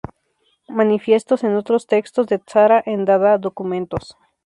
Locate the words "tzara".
2.39-2.81